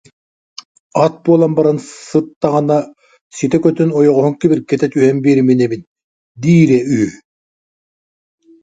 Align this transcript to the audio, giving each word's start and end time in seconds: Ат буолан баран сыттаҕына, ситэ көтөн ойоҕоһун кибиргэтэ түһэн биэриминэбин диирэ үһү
Ат 1.03 1.13
буолан 1.23 1.51
баран 1.57 1.77
сыттаҕына, 2.07 2.77
ситэ 3.37 3.57
көтөн 3.63 3.89
ойоҕоһун 3.99 4.35
кибиргэтэ 4.39 4.87
түһэн 4.93 5.17
биэриминэбин 5.23 5.81
диирэ 6.41 6.79
үһү 6.97 7.09